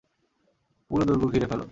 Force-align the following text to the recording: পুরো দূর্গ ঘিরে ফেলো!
পুরো 0.91 1.03
দূর্গ 1.09 1.23
ঘিরে 1.33 1.47
ফেলো! 1.51 1.65